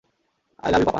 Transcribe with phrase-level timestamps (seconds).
[0.63, 0.89] I love you papa.